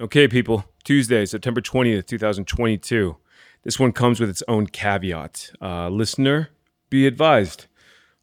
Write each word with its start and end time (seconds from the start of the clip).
Okay, 0.00 0.28
people, 0.28 0.64
Tuesday, 0.84 1.26
September 1.26 1.60
20th, 1.60 2.06
2022. 2.06 3.16
This 3.64 3.80
one 3.80 3.90
comes 3.90 4.20
with 4.20 4.30
its 4.30 4.44
own 4.46 4.68
caveat. 4.68 5.50
Uh, 5.60 5.88
listener, 5.88 6.50
be 6.88 7.04
advised. 7.04 7.66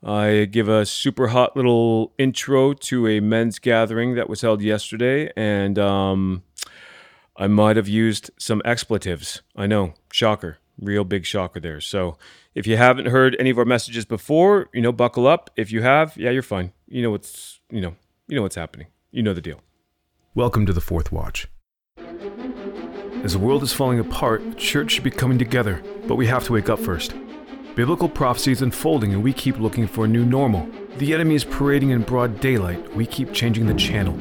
I 0.01 0.47
give 0.49 0.69
a 0.69 0.85
super 0.85 1.27
hot 1.27 1.57
little 1.57 2.13
intro 2.17 2.71
to 2.71 3.07
a 3.09 3.19
men's 3.19 3.59
gathering 3.59 4.15
that 4.15 4.29
was 4.29 4.39
held 4.39 4.61
yesterday, 4.61 5.29
and 5.35 5.77
um, 5.77 6.43
I 7.35 7.47
might 7.47 7.75
have 7.75 7.89
used 7.89 8.31
some 8.39 8.61
expletives. 8.63 9.41
I 9.53 9.67
know, 9.67 9.95
shocker, 10.13 10.59
real 10.79 11.03
big 11.03 11.25
shocker 11.25 11.59
there. 11.59 11.81
So 11.81 12.17
if 12.53 12.65
you 12.65 12.77
haven't 12.77 13.07
heard 13.07 13.35
any 13.37 13.49
of 13.49 13.57
our 13.57 13.65
messages 13.65 14.05
before, 14.05 14.69
you 14.73 14.81
know, 14.81 14.93
buckle 14.93 15.27
up. 15.27 15.49
If 15.57 15.73
you 15.73 15.81
have, 15.81 16.15
yeah, 16.15 16.29
you're 16.29 16.41
fine. 16.41 16.71
You 16.87 17.01
know 17.01 17.11
what's, 17.11 17.59
you 17.69 17.81
know, 17.81 17.97
you 18.29 18.37
know 18.37 18.43
what's 18.43 18.55
happening. 18.55 18.87
You 19.11 19.23
know 19.23 19.33
the 19.33 19.41
deal. 19.41 19.59
Welcome 20.35 20.65
to 20.67 20.71
the 20.73 20.79
Fourth 20.79 21.11
Watch. 21.11 21.49
As 23.23 23.33
the 23.33 23.39
world 23.39 23.63
is 23.63 23.73
falling 23.73 23.99
apart, 23.99 24.43
the 24.43 24.55
church 24.55 24.91
should 24.91 25.03
be 25.03 25.11
coming 25.11 25.39
together, 25.39 25.81
but 26.07 26.15
we 26.15 26.27
have 26.27 26.43
to 26.45 26.53
wake 26.53 26.69
up 26.69 26.79
first. 26.79 27.15
Biblical 27.75 28.07
prophecy 28.07 28.51
is 28.51 28.61
unfolding 28.61 29.13
and 29.13 29.23
we 29.23 29.33
keep 29.33 29.57
looking 29.57 29.87
for 29.87 30.05
a 30.05 30.07
new 30.07 30.25
normal. 30.25 30.69
The 30.97 31.13
enemy 31.13 31.35
is 31.35 31.43
parading 31.43 31.89
in 31.89 32.03
broad 32.03 32.39
daylight, 32.39 32.95
we 32.95 33.05
keep 33.05 33.33
changing 33.33 33.67
the 33.67 33.73
channel. 33.73 34.17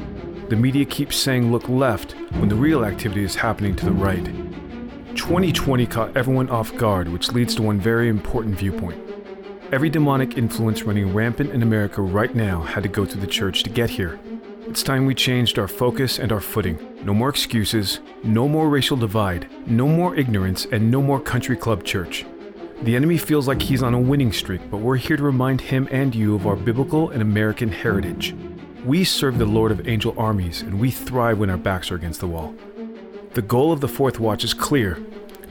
The 0.49 0.55
media 0.55 0.85
keeps 0.85 1.15
saying 1.15 1.51
look 1.51 1.69
left 1.69 2.13
when 2.33 2.49
the 2.49 2.55
real 2.55 2.83
activity 2.83 3.23
is 3.23 3.35
happening 3.35 3.75
to 3.77 3.85
the 3.85 3.91
right. 3.91 4.25
2020 5.15 5.85
caught 5.87 6.15
everyone 6.17 6.49
off 6.49 6.75
guard, 6.75 7.07
which 7.07 7.31
leads 7.31 7.55
to 7.55 7.61
one 7.61 7.79
very 7.79 8.09
important 8.09 8.57
viewpoint. 8.57 9.01
Every 9.71 9.89
demonic 9.89 10.37
influence 10.37 10.83
running 10.83 11.13
rampant 11.13 11.51
in 11.51 11.63
America 11.63 12.01
right 12.01 12.35
now 12.35 12.61
had 12.61 12.83
to 12.83 12.89
go 12.89 13.05
through 13.05 13.21
the 13.21 13.27
church 13.27 13.63
to 13.63 13.69
get 13.69 13.89
here. 13.89 14.19
It's 14.67 14.81
time 14.81 15.05
we 15.05 15.13
changed 15.13 15.59
our 15.59 15.67
focus 15.67 16.17
and 16.17 16.31
our 16.31 16.41
footing. 16.41 16.79
No 17.05 17.13
more 17.13 17.29
excuses, 17.29 17.99
no 18.23 18.47
more 18.47 18.67
racial 18.67 18.97
divide, 18.97 19.47
no 19.67 19.87
more 19.87 20.15
ignorance, 20.15 20.65
and 20.71 20.89
no 20.89 21.03
more 21.03 21.19
country 21.19 21.55
club 21.55 21.83
church. 21.83 22.25
The 22.81 22.95
enemy 22.95 23.19
feels 23.19 23.47
like 23.47 23.61
he's 23.61 23.83
on 23.83 23.93
a 23.93 23.99
winning 23.99 24.31
streak, 24.31 24.61
but 24.71 24.77
we're 24.77 24.97
here 24.97 25.17
to 25.17 25.23
remind 25.23 25.61
him 25.61 25.87
and 25.91 26.15
you 26.15 26.33
of 26.33 26.47
our 26.47 26.55
biblical 26.55 27.11
and 27.11 27.21
American 27.21 27.71
heritage. 27.71 28.35
We 28.83 29.03
serve 29.03 29.37
the 29.37 29.45
Lord 29.45 29.71
of 29.71 29.87
angel 29.87 30.15
armies, 30.17 30.63
and 30.63 30.79
we 30.79 30.89
thrive 30.89 31.37
when 31.37 31.51
our 31.51 31.57
backs 31.57 31.91
are 31.91 31.95
against 31.95 32.19
the 32.19 32.27
wall. 32.27 32.55
The 33.35 33.43
goal 33.43 33.71
of 33.71 33.81
the 33.81 33.87
Fourth 33.87 34.19
Watch 34.19 34.43
is 34.43 34.55
clear 34.55 34.99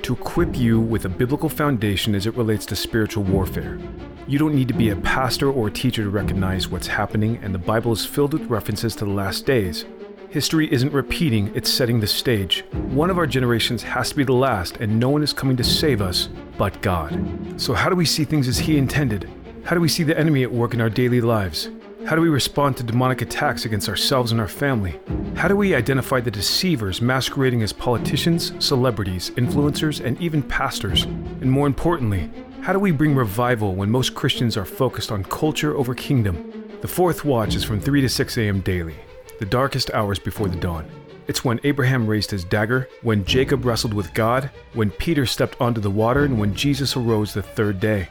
to 0.02 0.14
equip 0.14 0.56
you 0.56 0.80
with 0.80 1.04
a 1.04 1.08
biblical 1.08 1.48
foundation 1.48 2.16
as 2.16 2.26
it 2.26 2.34
relates 2.34 2.66
to 2.66 2.76
spiritual 2.76 3.22
warfare. 3.22 3.78
You 4.26 4.38
don't 4.38 4.54
need 4.54 4.68
to 4.68 4.74
be 4.74 4.88
a 4.88 4.96
pastor 4.96 5.50
or 5.52 5.68
a 5.68 5.70
teacher 5.70 6.02
to 6.02 6.08
recognize 6.08 6.66
what's 6.66 6.86
happening, 6.86 7.38
and 7.42 7.54
the 7.54 7.58
Bible 7.58 7.92
is 7.92 8.06
filled 8.06 8.32
with 8.32 8.48
references 8.48 8.96
to 8.96 9.04
the 9.04 9.10
last 9.10 9.44
days. 9.44 9.84
History 10.30 10.72
isn't 10.72 10.94
repeating, 10.94 11.52
it's 11.54 11.70
setting 11.70 12.00
the 12.00 12.06
stage. 12.06 12.64
One 12.72 13.10
of 13.10 13.18
our 13.18 13.26
generations 13.26 13.82
has 13.82 14.08
to 14.08 14.16
be 14.16 14.24
the 14.24 14.32
last, 14.32 14.78
and 14.78 14.98
no 14.98 15.10
one 15.10 15.22
is 15.22 15.34
coming 15.34 15.58
to 15.58 15.64
save 15.64 16.00
us 16.00 16.30
but 16.56 16.80
God. 16.80 17.60
So, 17.60 17.74
how 17.74 17.90
do 17.90 17.96
we 17.96 18.06
see 18.06 18.24
things 18.24 18.48
as 18.48 18.58
He 18.58 18.78
intended? 18.78 19.28
How 19.64 19.74
do 19.74 19.80
we 19.82 19.88
see 19.88 20.04
the 20.04 20.18
enemy 20.18 20.42
at 20.42 20.50
work 20.50 20.72
in 20.72 20.80
our 20.80 20.90
daily 20.90 21.20
lives? 21.20 21.68
How 22.06 22.16
do 22.16 22.22
we 22.22 22.30
respond 22.30 22.78
to 22.78 22.82
demonic 22.82 23.20
attacks 23.20 23.66
against 23.66 23.90
ourselves 23.90 24.32
and 24.32 24.40
our 24.40 24.48
family? 24.48 24.98
How 25.36 25.48
do 25.48 25.56
we 25.56 25.74
identify 25.74 26.20
the 26.20 26.30
deceivers 26.30 27.02
masquerading 27.02 27.62
as 27.62 27.74
politicians, 27.74 28.52
celebrities, 28.58 29.30
influencers, 29.32 30.02
and 30.02 30.18
even 30.18 30.42
pastors? 30.42 31.02
And 31.04 31.50
more 31.50 31.66
importantly, 31.66 32.30
how 32.64 32.72
do 32.72 32.78
we 32.78 32.90
bring 32.90 33.14
revival 33.14 33.74
when 33.74 33.90
most 33.90 34.14
Christians 34.14 34.56
are 34.56 34.64
focused 34.64 35.12
on 35.12 35.22
culture 35.24 35.76
over 35.76 35.94
kingdom? 35.94 36.64
The 36.80 36.88
fourth 36.88 37.22
watch 37.22 37.54
is 37.56 37.62
from 37.62 37.78
3 37.78 38.00
to 38.00 38.08
6 38.08 38.38
a.m. 38.38 38.60
daily, 38.60 38.94
the 39.38 39.44
darkest 39.44 39.90
hours 39.90 40.18
before 40.18 40.48
the 40.48 40.56
dawn. 40.56 40.88
It's 41.28 41.44
when 41.44 41.60
Abraham 41.64 42.06
raised 42.06 42.30
his 42.30 42.42
dagger, 42.42 42.88
when 43.02 43.26
Jacob 43.26 43.66
wrestled 43.66 43.92
with 43.92 44.14
God, 44.14 44.48
when 44.72 44.90
Peter 44.90 45.26
stepped 45.26 45.60
onto 45.60 45.82
the 45.82 45.90
water, 45.90 46.24
and 46.24 46.40
when 46.40 46.54
Jesus 46.54 46.96
arose 46.96 47.34
the 47.34 47.42
third 47.42 47.80
day. 47.80 48.08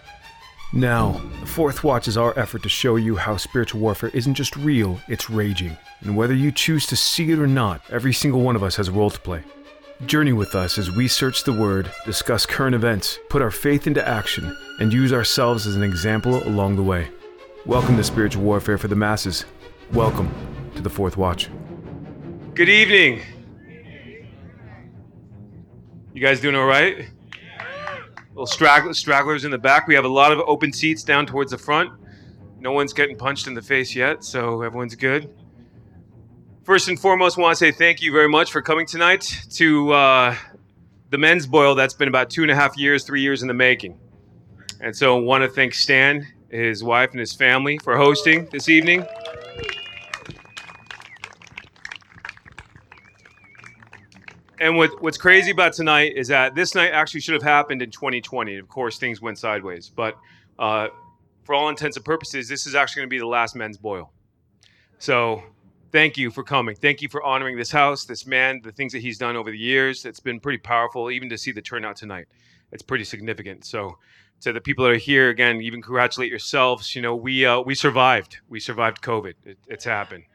Now, 0.71 1.19
the 1.39 1.47
fourth 1.47 1.83
watch 1.83 2.07
is 2.07 2.15
our 2.15 2.37
effort 2.37 2.61
to 2.61 2.69
show 2.69 2.95
you 2.95 3.15
how 3.15 3.37
spiritual 3.37 3.81
warfare 3.81 4.11
isn't 4.13 4.35
just 4.35 4.55
real, 4.55 4.99
it's 5.07 5.31
raging. 5.31 5.75
And 6.01 6.15
whether 6.15 6.35
you 6.35 6.51
choose 6.51 6.85
to 6.87 6.95
see 6.95 7.31
it 7.31 7.39
or 7.39 7.47
not, 7.47 7.81
every 7.89 8.13
single 8.13 8.41
one 8.41 8.55
of 8.55 8.61
us 8.61 8.75
has 8.75 8.87
a 8.87 8.91
role 8.91 9.09
to 9.09 9.19
play. 9.19 9.41
Journey 10.07 10.33
with 10.33 10.53
us 10.53 10.77
as 10.77 10.91
we 10.91 11.07
search 11.07 11.43
the 11.43 11.53
Word, 11.53 11.91
discuss 12.05 12.45
current 12.45 12.75
events, 12.75 13.19
put 13.29 13.41
our 13.41 13.51
faith 13.51 13.87
into 13.87 14.05
action, 14.07 14.55
and 14.79 14.91
use 14.91 15.13
ourselves 15.13 15.65
as 15.65 15.75
an 15.75 15.83
example 15.83 16.45
along 16.47 16.75
the 16.75 16.83
way. 16.83 17.07
Welcome 17.65 17.95
to 17.97 18.03
Spiritual 18.03 18.43
Warfare 18.43 18.77
for 18.77 18.87
the 18.87 18.95
Masses. 18.95 19.45
Welcome 19.91 20.33
to 20.75 20.81
the 20.81 20.89
Fourth 20.89 21.15
Watch. 21.15 21.49
Good 22.53 22.69
evening. 22.69 23.21
You 26.13 26.21
guys 26.21 26.41
doing 26.41 26.55
all 26.55 26.65
right? 26.65 27.09
Little 28.29 28.45
stragglers, 28.45 28.97
stragglers 28.97 29.45
in 29.45 29.51
the 29.51 29.57
back. 29.57 29.87
We 29.87 29.95
have 29.95 30.05
a 30.05 30.09
lot 30.09 30.31
of 30.31 30.39
open 30.39 30.73
seats 30.73 31.03
down 31.03 31.25
towards 31.25 31.51
the 31.51 31.57
front. 31.57 31.91
No 32.59 32.71
one's 32.71 32.93
getting 32.93 33.17
punched 33.17 33.47
in 33.47 33.53
the 33.53 33.61
face 33.61 33.95
yet, 33.95 34.23
so 34.23 34.61
everyone's 34.63 34.95
good. 34.95 35.33
First 36.63 36.87
and 36.87 36.97
foremost, 36.97 37.37
want 37.37 37.51
to 37.51 37.57
say 37.57 37.73
thank 37.73 38.01
you 38.01 38.13
very 38.13 38.29
much 38.29 38.49
for 38.49 38.61
coming 38.61 38.85
tonight 38.85 39.29
to 39.55 39.91
uh, 39.91 40.35
the 41.09 41.17
men's 41.17 41.45
boil 41.45 41.75
that's 41.75 41.93
been 41.93 42.07
about 42.07 42.29
two 42.29 42.41
and 42.41 42.49
a 42.49 42.55
half 42.55 42.77
years, 42.77 43.03
three 43.03 43.19
years 43.19 43.41
in 43.41 43.49
the 43.49 43.53
making. 43.53 43.99
And 44.79 44.95
so, 44.95 45.17
want 45.17 45.43
to 45.43 45.49
thank 45.49 45.73
Stan, 45.73 46.25
his 46.49 46.81
wife, 46.81 47.11
and 47.11 47.19
his 47.19 47.33
family 47.33 47.79
for 47.79 47.97
hosting 47.97 48.45
this 48.45 48.69
evening. 48.69 49.05
And 54.61 54.77
what, 54.77 55.01
what's 55.01 55.17
crazy 55.17 55.51
about 55.51 55.73
tonight 55.73 56.13
is 56.15 56.29
that 56.29 56.55
this 56.55 56.75
night 56.75 56.91
actually 56.91 57.19
should 57.19 57.33
have 57.33 57.43
happened 57.43 57.81
in 57.81 57.91
2020. 57.91 58.55
Of 58.55 58.69
course, 58.69 58.97
things 58.97 59.21
went 59.21 59.37
sideways. 59.37 59.89
But 59.89 60.17
uh, 60.57 60.87
for 61.43 61.55
all 61.55 61.67
intents 61.67 61.97
and 61.97 62.05
purposes, 62.05 62.47
this 62.47 62.65
is 62.65 62.73
actually 62.73 63.01
going 63.01 63.09
to 63.09 63.13
be 63.13 63.19
the 63.19 63.27
last 63.27 63.53
men's 63.53 63.77
boil. 63.77 64.13
So 64.97 65.43
thank 65.93 66.17
you 66.17 66.31
for 66.31 66.43
coming. 66.43 66.75
Thank 66.75 67.01
you 67.01 67.07
for 67.07 67.23
honoring 67.23 67.55
this 67.55 67.71
house, 67.71 68.03
this 68.03 68.25
man, 68.25 68.59
the 68.61 68.71
things 68.73 68.91
that 68.91 68.99
he's 68.99 69.17
done 69.17 69.37
over 69.37 69.51
the 69.51 69.57
years. 69.57 70.03
It's 70.03 70.19
been 70.19 70.41
pretty 70.41 70.57
powerful, 70.57 71.09
even 71.09 71.29
to 71.29 71.37
see 71.37 71.53
the 71.53 71.61
turnout 71.61 71.95
tonight. 71.95 72.25
It's 72.73 72.83
pretty 72.83 73.05
significant. 73.05 73.63
So, 73.63 73.97
to 74.41 74.51
the 74.51 74.59
people 74.59 74.83
that 74.83 74.91
are 74.91 74.97
here, 74.97 75.29
again, 75.29 75.61
even 75.61 75.81
congratulate 75.81 76.29
yourselves. 76.29 76.95
You 76.95 77.01
know, 77.01 77.15
we 77.15 77.45
uh, 77.45 77.61
we 77.61 77.75
survived. 77.75 78.39
We 78.49 78.59
survived 78.59 79.01
COVID. 79.01 79.35
It, 79.45 79.57
it's 79.67 79.85
happened. 79.85 80.25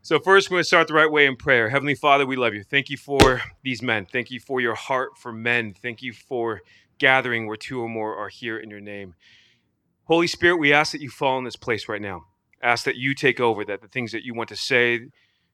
So 0.00 0.18
first, 0.18 0.48
we're 0.48 0.54
going 0.54 0.62
to 0.62 0.68
start 0.68 0.88
the 0.88 0.94
right 0.94 1.10
way 1.10 1.26
in 1.26 1.36
prayer. 1.36 1.68
Heavenly 1.68 1.96
Father, 1.96 2.24
we 2.24 2.36
love 2.36 2.54
you. 2.54 2.62
Thank 2.62 2.88
you 2.88 2.96
for 2.96 3.42
these 3.62 3.82
men. 3.82 4.06
Thank 4.10 4.30
you 4.30 4.40
for 4.40 4.58
your 4.58 4.74
heart 4.74 5.18
for 5.18 5.32
men. 5.32 5.74
Thank 5.74 6.00
you 6.00 6.14
for 6.14 6.62
gathering 6.98 7.46
where 7.46 7.58
two 7.58 7.82
or 7.82 7.90
more 7.90 8.16
are 8.16 8.30
here 8.30 8.58
in 8.58 8.70
your 8.70 8.80
name. 8.80 9.14
Holy 10.04 10.26
Spirit, 10.26 10.56
we 10.56 10.72
ask 10.72 10.92
that 10.92 11.02
you 11.02 11.10
fall 11.10 11.36
in 11.36 11.44
this 11.44 11.56
place 11.56 11.88
right 11.90 12.00
now 12.00 12.22
ask 12.62 12.84
that 12.84 12.96
you 12.96 13.14
take 13.14 13.40
over, 13.40 13.64
that 13.64 13.82
the 13.82 13.88
things 13.88 14.12
that 14.12 14.24
you 14.24 14.34
want 14.34 14.48
to 14.48 14.56
say, 14.56 15.08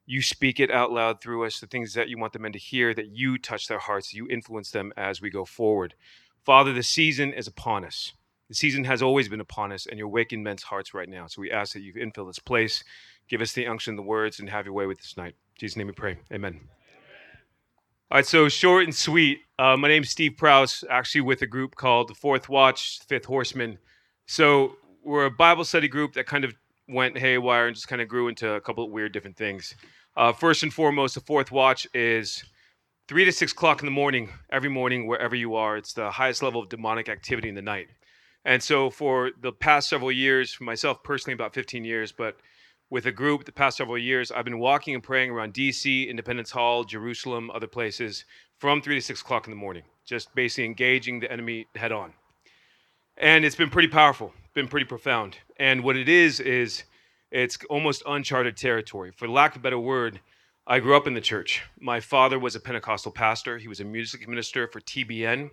you 0.07 0.23
speak 0.23 0.61
it 0.61 0.71
out 0.71 0.93
loud 0.93 1.21
through 1.21 1.45
us, 1.45 1.61
the 1.61 1.67
things 1.67 1.95
that 1.95 2.09
you 2.09 2.19
want 2.19 2.33
the 2.33 2.39
men 2.39 2.53
to 2.53 2.59
hear, 2.59 2.95
that 2.95 3.09
you 3.09 3.39
touch 3.39 3.69
their 3.69 3.79
hearts, 3.79 4.15
you 4.15 4.29
influence 4.29 4.71
them 4.71 4.93
as 4.97 5.21
we 5.21 5.31
go 5.31 5.45
forward. 5.45 5.95
Father, 6.45 6.73
the 6.73 6.83
season 6.83 7.33
is 7.33 7.47
upon 7.47 7.85
us. 7.85 8.13
The 8.49 8.55
season 8.55 8.85
has 8.85 9.03
always 9.03 9.29
been 9.29 9.41
upon 9.41 9.73
us, 9.73 9.87
and 9.87 9.99
you're 9.99 10.09
waking 10.09 10.43
men's 10.43 10.63
hearts 10.63 10.93
right 10.93 11.09
now. 11.09 11.27
So 11.27 11.41
we 11.41 11.51
ask 11.51 11.73
that 11.73 11.81
you 11.81 11.95
infill 11.95 12.27
this 12.27 12.39
place, 12.39 12.85
give 13.29 13.41
us 13.41 13.53
the 13.53 13.67
unction, 13.67 13.97
the 13.97 14.03
words, 14.03 14.39
and 14.41 14.51
have 14.51 14.67
your 14.67 14.75
way 14.75 14.87
with 14.87 14.99
this 14.99 15.17
night. 15.17 15.35
In 15.35 15.61
Jesus' 15.61 15.77
name 15.77 15.87
we 15.87 15.95
pray. 15.95 16.19
Amen. 16.31 16.61
All 18.11 18.19
right, 18.19 18.27
so 18.27 18.51
short 18.51 18.85
and 18.85 18.95
sweet. 18.95 19.39
Uh, 19.59 19.79
my 19.79 19.89
name's 19.89 20.11
Steve 20.11 20.37
Prouse, 20.37 20.85
actually 20.91 21.23
with 21.23 21.41
a 21.41 21.47
group 21.47 21.75
called 21.75 22.09
the 22.09 22.15
Fourth 22.15 22.51
Watch, 22.51 23.01
Fifth 23.09 23.25
Horseman. 23.25 23.79
So 24.27 24.77
we're 25.03 25.25
a 25.25 25.31
Bible 25.31 25.65
study 25.65 25.89
group 25.89 26.13
that 26.13 26.27
kind 26.27 26.45
of 26.45 26.55
went 26.89 27.19
haywire 27.19 27.67
and 27.67 27.75
just 27.75 27.89
kind 27.89 28.03
of 28.03 28.09
grew 28.09 28.29
into 28.29 28.53
a 28.53 28.61
couple 28.61 28.85
of 28.85 28.91
weird 28.91 29.13
different 29.13 29.37
things. 29.37 29.75
Uh, 30.17 30.33
first 30.33 30.63
and 30.63 30.73
foremost, 30.73 31.15
the 31.15 31.21
fourth 31.21 31.51
watch 31.51 31.87
is 31.95 32.45
three 33.09 33.25
to 33.25 33.33
six 33.33 33.53
o'clock 33.53 33.81
in 33.81 33.87
the 33.87 33.93
morning, 33.93 34.29
every 34.51 34.69
morning, 34.69 35.07
wherever 35.07 35.35
you 35.35 35.55
are. 35.55 35.77
It's 35.77 35.93
the 35.93 36.11
highest 36.11 36.43
level 36.43 36.61
of 36.61 36.69
demonic 36.69 37.09
activity 37.09 37.49
in 37.49 37.55
the 37.55 37.63
night. 37.63 37.89
And 38.45 38.63
so, 38.63 38.91
for 38.91 39.31
the 39.41 39.53
past 39.53 39.89
several 39.89 40.13
years, 40.13 40.53
for 40.53 40.65
myself 40.65 41.03
personally, 41.03 41.35
about 41.35 41.55
15 41.55 41.85
years, 41.85 42.13
but 42.13 42.37
with 42.91 43.07
a 43.07 43.13
group 43.13 43.45
the 43.45 43.53
past 43.53 43.79
several 43.79 43.99
years, 43.99 44.31
I've 44.31 44.45
been 44.45 44.59
walking 44.59 44.95
and 44.95 45.03
praying 45.03 45.31
around 45.31 45.55
DC, 45.55 46.09
Independence 46.09 46.51
Hall, 46.51 46.85
Jerusalem, 46.85 47.51
other 47.51 47.67
places 47.67 48.25
from 48.59 48.83
three 48.83 48.95
to 48.95 49.01
six 49.01 49.23
o'clock 49.23 49.47
in 49.47 49.51
the 49.51 49.57
morning, 49.57 49.83
just 50.05 50.35
basically 50.35 50.67
engaging 50.67 51.21
the 51.21 51.33
enemy 51.33 51.67
head 51.75 51.91
on. 51.91 52.13
And 53.17 53.45
it's 53.45 53.57
been 53.57 53.71
pretty 53.71 53.89
powerful 53.89 54.33
been 54.55 54.69
pretty 54.69 54.87
profound. 54.87 55.37
And 55.59 55.83
what 55.83 55.97
it 55.97 56.09
is 56.09 56.41
is 56.41 56.85
it's 57.31 57.59
almost 57.69 58.03
uncharted 58.07 58.57
territory. 58.57 59.11
For 59.11 59.29
lack 59.29 59.57
of 59.57 59.61
a 59.61 59.63
better 59.63 59.79
word, 59.79 60.21
I 60.67 60.79
grew 60.79 60.97
up 60.97 61.07
in 61.07 61.15
the 61.15 61.21
church. 61.21 61.63
My 61.81 62.01
father 62.01 62.39
was 62.39 62.55
a 62.55 62.61
Pentecostal 62.61 63.13
pastor. 63.13 63.59
He 63.59 63.69
was 63.69 63.81
a 63.81 63.85
music 63.85 64.27
minister 64.29 64.67
for 64.69 64.81
TBN. 64.81 65.51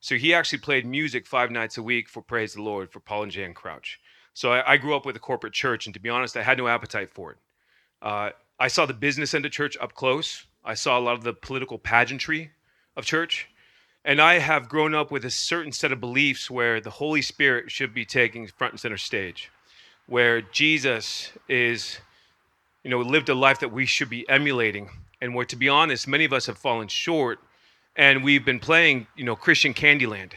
So 0.00 0.14
he 0.14 0.32
actually 0.32 0.60
played 0.60 0.86
music 0.86 1.26
five 1.26 1.50
nights 1.50 1.76
a 1.76 1.82
week 1.82 2.08
for 2.08 2.22
Praise 2.22 2.54
the 2.54 2.62
Lord 2.62 2.90
for 2.90 3.00
Paul 3.00 3.24
and 3.24 3.32
Jan 3.32 3.52
Crouch. 3.52 4.00
So 4.32 4.52
I, 4.52 4.74
I 4.74 4.76
grew 4.76 4.94
up 4.94 5.04
with 5.04 5.16
a 5.16 5.20
corporate 5.20 5.52
church, 5.52 5.86
and 5.86 5.94
to 5.94 6.00
be 6.00 6.08
honest, 6.08 6.36
I 6.36 6.44
had 6.44 6.58
no 6.58 6.68
appetite 6.68 7.10
for 7.12 7.32
it. 7.32 7.38
Uh, 8.00 8.30
I 8.60 8.68
saw 8.68 8.86
the 8.86 8.94
business 8.94 9.34
end 9.34 9.44
of 9.44 9.50
church 9.50 9.76
up 9.80 9.94
close. 9.94 10.46
I 10.64 10.74
saw 10.74 10.96
a 10.96 11.00
lot 11.00 11.14
of 11.14 11.24
the 11.24 11.32
political 11.32 11.78
pageantry 11.78 12.52
of 12.96 13.04
church. 13.04 13.48
And 14.04 14.20
I 14.20 14.38
have 14.38 14.68
grown 14.68 14.94
up 14.94 15.10
with 15.10 15.24
a 15.24 15.30
certain 15.30 15.72
set 15.72 15.92
of 15.92 16.00
beliefs 16.00 16.50
where 16.50 16.80
the 16.80 16.90
Holy 16.90 17.20
Spirit 17.20 17.70
should 17.70 17.92
be 17.92 18.04
taking 18.04 18.46
front 18.46 18.74
and 18.74 18.80
center 18.80 18.96
stage, 18.96 19.50
where 20.06 20.40
Jesus 20.40 21.32
is, 21.48 21.98
you 22.84 22.90
know, 22.90 23.00
lived 23.00 23.28
a 23.28 23.34
life 23.34 23.60
that 23.60 23.72
we 23.72 23.86
should 23.86 24.08
be 24.08 24.28
emulating, 24.28 24.88
and 25.20 25.34
where, 25.34 25.44
to 25.44 25.56
be 25.56 25.68
honest, 25.68 26.08
many 26.08 26.24
of 26.24 26.32
us 26.32 26.46
have 26.46 26.56
fallen 26.56 26.88
short, 26.88 27.40
and 27.96 28.22
we've 28.22 28.44
been 28.44 28.60
playing, 28.60 29.06
you 29.16 29.24
know, 29.24 29.36
Christian 29.36 29.74
Candyland. 29.74 30.32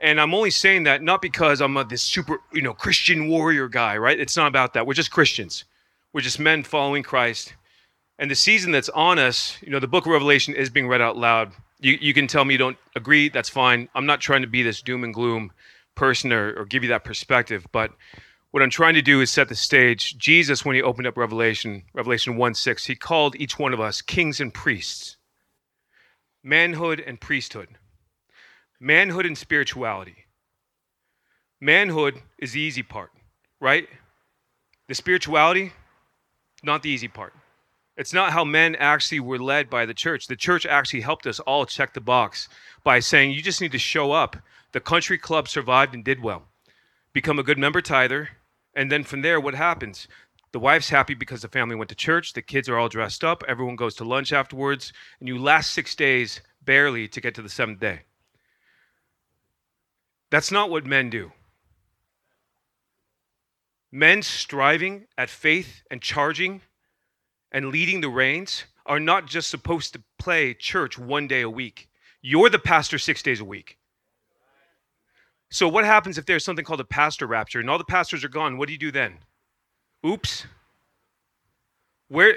And 0.00 0.20
I'm 0.20 0.34
only 0.34 0.50
saying 0.50 0.84
that 0.84 1.02
not 1.02 1.20
because 1.22 1.60
I'm 1.60 1.76
a, 1.76 1.84
this 1.84 2.02
super, 2.02 2.38
you 2.52 2.62
know, 2.62 2.72
Christian 2.72 3.28
warrior 3.28 3.68
guy, 3.68 3.96
right? 3.96 4.18
It's 4.18 4.36
not 4.36 4.48
about 4.48 4.74
that. 4.74 4.86
We're 4.86 4.94
just 4.94 5.10
Christians. 5.10 5.64
We're 6.12 6.20
just 6.20 6.38
men 6.38 6.62
following 6.62 7.02
Christ. 7.02 7.54
And 8.18 8.30
the 8.30 8.36
season 8.36 8.70
that's 8.70 8.88
on 8.90 9.18
us, 9.18 9.56
you 9.60 9.70
know, 9.70 9.80
the 9.80 9.88
book 9.88 10.06
of 10.06 10.12
Revelation 10.12 10.54
is 10.54 10.70
being 10.70 10.86
read 10.86 11.00
out 11.00 11.16
loud 11.16 11.52
you, 11.84 11.98
you 12.00 12.14
can 12.14 12.26
tell 12.26 12.44
me 12.46 12.54
you 12.54 12.58
don't 12.58 12.78
agree. 12.96 13.28
That's 13.28 13.50
fine. 13.50 13.90
I'm 13.94 14.06
not 14.06 14.20
trying 14.20 14.40
to 14.40 14.48
be 14.48 14.62
this 14.62 14.80
doom 14.80 15.04
and 15.04 15.12
gloom 15.12 15.52
person 15.94 16.32
or, 16.32 16.54
or 16.58 16.64
give 16.64 16.82
you 16.82 16.88
that 16.88 17.04
perspective. 17.04 17.66
But 17.72 17.92
what 18.52 18.62
I'm 18.62 18.70
trying 18.70 18.94
to 18.94 19.02
do 19.02 19.20
is 19.20 19.30
set 19.30 19.50
the 19.50 19.54
stage. 19.54 20.16
Jesus, 20.16 20.64
when 20.64 20.76
he 20.76 20.82
opened 20.82 21.06
up 21.06 21.18
Revelation, 21.18 21.82
Revelation 21.92 22.36
1 22.36 22.54
6, 22.54 22.86
he 22.86 22.94
called 22.96 23.36
each 23.36 23.58
one 23.58 23.74
of 23.74 23.80
us 23.80 24.00
kings 24.00 24.40
and 24.40 24.52
priests, 24.52 25.18
manhood 26.42 27.00
and 27.06 27.20
priesthood, 27.20 27.68
manhood 28.80 29.26
and 29.26 29.36
spirituality. 29.36 30.16
Manhood 31.60 32.22
is 32.38 32.52
the 32.52 32.60
easy 32.60 32.82
part, 32.82 33.10
right? 33.60 33.88
The 34.88 34.94
spirituality, 34.94 35.72
not 36.62 36.82
the 36.82 36.90
easy 36.90 37.08
part. 37.08 37.34
It's 37.96 38.12
not 38.12 38.32
how 38.32 38.44
men 38.44 38.74
actually 38.74 39.20
were 39.20 39.38
led 39.38 39.70
by 39.70 39.86
the 39.86 39.94
church. 39.94 40.26
The 40.26 40.36
church 40.36 40.66
actually 40.66 41.02
helped 41.02 41.26
us 41.26 41.38
all 41.40 41.64
check 41.64 41.94
the 41.94 42.00
box 42.00 42.48
by 42.82 42.98
saying, 42.98 43.30
you 43.30 43.40
just 43.40 43.60
need 43.60 43.72
to 43.72 43.78
show 43.78 44.12
up. 44.12 44.36
The 44.72 44.80
country 44.80 45.16
club 45.16 45.48
survived 45.48 45.94
and 45.94 46.04
did 46.04 46.20
well. 46.20 46.48
Become 47.12 47.38
a 47.38 47.44
good 47.44 47.58
member 47.58 47.80
tither. 47.80 48.30
And 48.74 48.90
then 48.90 49.04
from 49.04 49.22
there, 49.22 49.38
what 49.38 49.54
happens? 49.54 50.08
The 50.50 50.58
wife's 50.58 50.90
happy 50.90 51.14
because 51.14 51.42
the 51.42 51.48
family 51.48 51.76
went 51.76 51.88
to 51.90 51.94
church. 51.94 52.32
The 52.32 52.42
kids 52.42 52.68
are 52.68 52.76
all 52.76 52.88
dressed 52.88 53.22
up. 53.22 53.44
Everyone 53.46 53.76
goes 53.76 53.94
to 53.96 54.04
lunch 54.04 54.32
afterwards. 54.32 54.92
And 55.20 55.28
you 55.28 55.38
last 55.38 55.72
six 55.72 55.94
days 55.94 56.40
barely 56.64 57.06
to 57.08 57.20
get 57.20 57.36
to 57.36 57.42
the 57.42 57.48
seventh 57.48 57.78
day. 57.78 58.00
That's 60.30 60.50
not 60.50 60.70
what 60.70 60.84
men 60.84 61.10
do. 61.10 61.30
Men 63.92 64.22
striving 64.22 65.06
at 65.16 65.30
faith 65.30 65.84
and 65.88 66.02
charging 66.02 66.62
and 67.54 67.68
leading 67.68 68.00
the 68.00 68.08
reins 68.10 68.64
are 68.84 69.00
not 69.00 69.26
just 69.26 69.48
supposed 69.48 69.92
to 69.94 70.02
play 70.18 70.52
church 70.52 70.98
one 70.98 71.28
day 71.28 71.40
a 71.40 71.48
week. 71.48 71.88
You're 72.20 72.50
the 72.50 72.58
pastor 72.58 72.98
six 72.98 73.22
days 73.22 73.40
a 73.40 73.44
week. 73.44 73.78
So, 75.50 75.68
what 75.68 75.84
happens 75.84 76.18
if 76.18 76.26
there's 76.26 76.44
something 76.44 76.64
called 76.64 76.80
a 76.80 76.84
pastor 76.84 77.28
rapture 77.28 77.60
and 77.60 77.70
all 77.70 77.78
the 77.78 77.84
pastors 77.84 78.24
are 78.24 78.28
gone? 78.28 78.58
What 78.58 78.66
do 78.66 78.72
you 78.72 78.78
do 78.78 78.90
then? 78.90 79.18
Oops. 80.04 80.46
Where, 82.08 82.36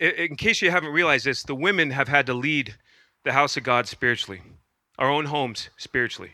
in 0.00 0.36
case 0.36 0.62
you 0.62 0.70
haven't 0.70 0.92
realized 0.92 1.26
this, 1.26 1.42
the 1.42 1.54
women 1.54 1.90
have 1.90 2.08
had 2.08 2.24
to 2.26 2.34
lead 2.34 2.76
the 3.24 3.32
house 3.32 3.58
of 3.58 3.62
God 3.62 3.86
spiritually, 3.86 4.40
our 4.98 5.10
own 5.10 5.26
homes 5.26 5.68
spiritually. 5.76 6.32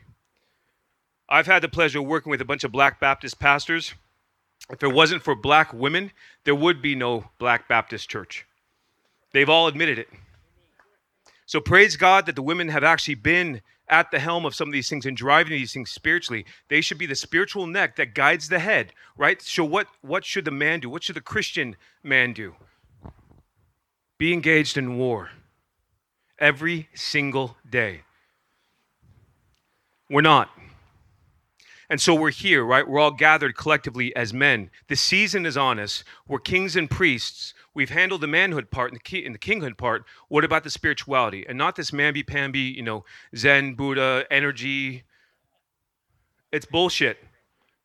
I've 1.28 1.46
had 1.46 1.62
the 1.62 1.68
pleasure 1.68 1.98
of 1.98 2.06
working 2.06 2.30
with 2.30 2.40
a 2.40 2.44
bunch 2.44 2.62
of 2.62 2.70
black 2.70 3.00
Baptist 3.00 3.40
pastors 3.40 3.94
if 4.70 4.82
it 4.82 4.92
wasn't 4.92 5.22
for 5.22 5.34
black 5.34 5.72
women, 5.72 6.12
there 6.44 6.54
would 6.54 6.80
be 6.80 6.94
no 6.94 7.30
Black 7.38 7.68
Baptist 7.68 8.08
church. 8.08 8.46
They've 9.32 9.48
all 9.48 9.66
admitted 9.66 9.98
it. 9.98 10.08
So 11.46 11.60
praise 11.60 11.96
God 11.96 12.26
that 12.26 12.36
the 12.36 12.42
women 12.42 12.68
have 12.68 12.84
actually 12.84 13.16
been 13.16 13.60
at 13.88 14.10
the 14.10 14.18
helm 14.18 14.46
of 14.46 14.54
some 14.54 14.68
of 14.68 14.72
these 14.72 14.88
things 14.88 15.04
and 15.04 15.16
driving 15.16 15.52
these 15.52 15.72
things 15.72 15.90
spiritually. 15.90 16.46
They 16.68 16.80
should 16.80 16.98
be 16.98 17.06
the 17.06 17.14
spiritual 17.14 17.66
neck 17.66 17.96
that 17.96 18.14
guides 18.14 18.48
the 18.48 18.58
head, 18.58 18.92
right? 19.18 19.42
So 19.42 19.64
what 19.64 19.86
what 20.00 20.24
should 20.24 20.44
the 20.44 20.50
man 20.50 20.80
do? 20.80 20.88
What 20.88 21.02
should 21.02 21.16
the 21.16 21.20
Christian 21.20 21.76
man 22.02 22.32
do? 22.32 22.54
Be 24.18 24.32
engaged 24.32 24.78
in 24.78 24.96
war 24.96 25.30
every 26.38 26.88
single 26.94 27.56
day. 27.68 28.02
We're 30.08 30.22
not. 30.22 30.50
And 31.92 32.00
so 32.00 32.14
we're 32.14 32.30
here, 32.30 32.64
right? 32.64 32.88
We're 32.88 33.00
all 33.00 33.10
gathered 33.10 33.54
collectively 33.54 34.16
as 34.16 34.32
men. 34.32 34.70
The 34.88 34.96
season 34.96 35.44
is 35.44 35.58
on 35.58 35.78
us. 35.78 36.04
We're 36.26 36.38
kings 36.38 36.74
and 36.74 36.88
priests. 36.88 37.52
We've 37.74 37.90
handled 37.90 38.22
the 38.22 38.26
manhood 38.26 38.70
part 38.70 38.90
and 38.90 38.98
the, 38.98 39.02
key, 39.02 39.26
and 39.26 39.34
the 39.34 39.38
kinghood 39.38 39.76
part. 39.76 40.06
What 40.28 40.42
about 40.42 40.64
the 40.64 40.70
spirituality? 40.70 41.44
And 41.46 41.58
not 41.58 41.76
this 41.76 41.90
mamby-pamby, 41.90 42.60
you 42.60 42.82
know, 42.82 43.04
Zen, 43.36 43.74
Buddha, 43.74 44.24
energy. 44.30 45.02
It's 46.50 46.64
bullshit. 46.64 47.18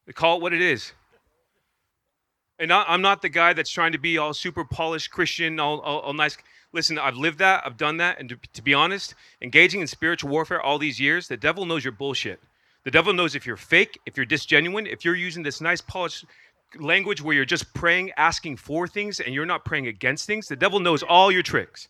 They 0.05 0.13
call 0.13 0.37
it 0.37 0.41
what 0.41 0.53
it 0.53 0.61
is. 0.61 0.93
And 2.59 2.71
I'm 2.71 3.01
not 3.01 3.21
the 3.21 3.27
guy 3.27 3.51
that's 3.51 3.69
trying 3.69 3.91
to 3.91 3.99
be 3.99 4.17
all 4.17 4.33
super 4.33 4.63
polished 4.63 5.11
Christian, 5.11 5.59
all, 5.59 5.81
all, 5.81 5.99
all 5.99 6.13
nice. 6.13 6.37
Listen, 6.71 6.97
I've 6.97 7.17
lived 7.17 7.39
that, 7.39 7.63
I've 7.65 7.75
done 7.75 7.97
that, 7.97 8.21
and 8.21 8.29
to, 8.29 8.39
to 8.53 8.61
be 8.61 8.73
honest, 8.73 9.15
engaging 9.41 9.81
in 9.81 9.87
spiritual 9.87 10.29
warfare 10.29 10.61
all 10.61 10.79
these 10.79 10.97
years, 10.97 11.27
the 11.27 11.35
devil 11.35 11.65
knows 11.65 11.83
you're 11.83 11.91
bullshit. 11.91 12.39
The 12.87 12.91
devil 12.91 13.11
knows 13.11 13.35
if 13.35 13.45
you're 13.45 13.57
fake, 13.57 13.99
if 14.05 14.15
you're 14.15 14.25
disgenuine, 14.25 14.87
if 14.87 15.03
you're 15.03 15.13
using 15.13 15.43
this 15.43 15.59
nice 15.59 15.81
polished 15.81 16.23
language 16.79 17.21
where 17.21 17.35
you're 17.35 17.43
just 17.43 17.73
praying, 17.73 18.13
asking 18.15 18.55
for 18.55 18.87
things, 18.87 19.19
and 19.19 19.35
you're 19.35 19.45
not 19.45 19.65
praying 19.65 19.87
against 19.87 20.25
things. 20.25 20.47
The 20.47 20.55
devil 20.55 20.79
knows 20.79 21.03
all 21.03 21.29
your 21.29 21.43
tricks. 21.43 21.89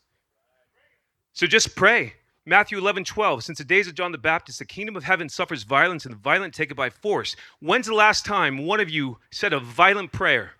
So 1.33 1.45
just 1.45 1.75
pray. 1.75 2.15
Matthew 2.47 2.79
11, 2.79 3.03
12. 3.03 3.43
Since 3.43 3.59
the 3.59 3.63
days 3.63 3.87
of 3.87 3.93
John 3.93 4.11
the 4.11 4.17
Baptist, 4.17 4.57
the 4.57 4.65
kingdom 4.65 4.95
of 4.95 5.03
heaven 5.03 5.29
suffers 5.29 5.61
violence, 5.61 6.05
and 6.05 6.15
the 6.15 6.19
violent 6.19 6.55
take 6.55 6.71
it 6.71 6.75
by 6.75 6.89
force. 6.89 7.35
When's 7.59 7.85
the 7.85 7.93
last 7.93 8.25
time 8.25 8.65
one 8.65 8.79
of 8.79 8.89
you 8.89 9.19
said 9.29 9.53
a 9.53 9.59
violent 9.59 10.11
prayer 10.11 10.53